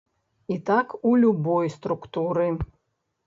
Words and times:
І 0.55 0.55
так 0.69 0.95
у 1.09 1.11
любой 1.25 1.69
структуры. 1.75 2.47